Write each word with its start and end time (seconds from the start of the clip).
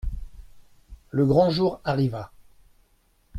Le 1.11 1.27
grand 1.27 1.51
jour 1.51 1.79
arriva. 1.83 2.31